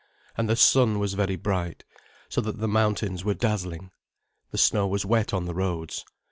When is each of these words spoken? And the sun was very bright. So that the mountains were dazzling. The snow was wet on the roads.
And 0.35 0.49
the 0.49 0.55
sun 0.55 0.97
was 0.97 1.13
very 1.13 1.35
bright. 1.35 1.83
So 2.27 2.41
that 2.41 2.57
the 2.57 2.67
mountains 2.67 3.23
were 3.23 3.35
dazzling. 3.35 3.91
The 4.49 4.57
snow 4.57 4.87
was 4.87 5.05
wet 5.05 5.31
on 5.31 5.45
the 5.45 5.53
roads. 5.53 6.03